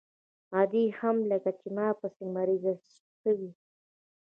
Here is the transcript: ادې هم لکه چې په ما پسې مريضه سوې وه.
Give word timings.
ادې 0.61 0.83
هم 0.99 1.17
لکه 1.31 1.51
چې 1.59 1.65
په 1.69 1.73
ما 1.75 1.87
پسې 1.99 2.23
مريضه 2.35 2.73
سوې 3.21 3.45
وه. 3.49 3.51